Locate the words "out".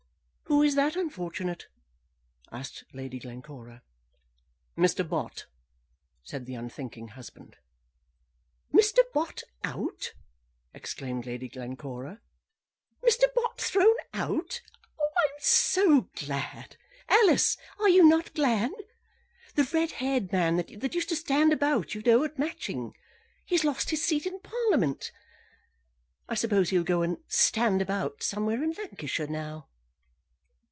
9.63-10.13, 14.13-14.61